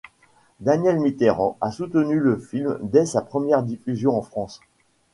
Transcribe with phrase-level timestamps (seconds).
[0.61, 4.59] Danielle Mitterrand a soutenu le film dès sa première diffusion en France.